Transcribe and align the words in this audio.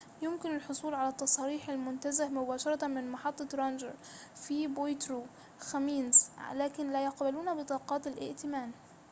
يمكن 0.21 0.55
الحصول 0.55 0.93
على 0.93 1.11
تصاريح 1.11 1.69
المنتزه 1.69 2.29
مباشرة 2.29 2.87
من 2.87 3.11
محطة 3.11 3.47
رانجر 3.53 3.93
في 4.35 4.67
بويترو 4.67 5.25
خمينز 5.59 6.29
لكن 6.53 6.91
لا 6.91 7.03
يقبلون 7.05 7.63
بطاقات 7.63 8.07
الائتمان 8.07 8.71